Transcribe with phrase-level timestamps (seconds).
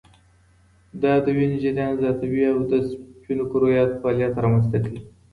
[1.01, 2.73] دا د وینې جریان زیاتوي او د
[3.19, 5.01] سپینو کرویاتو فعالیت رامنځته کوي.